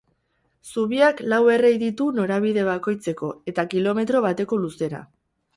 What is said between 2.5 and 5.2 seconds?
bakoitzeko eta kilometro bateko luzera.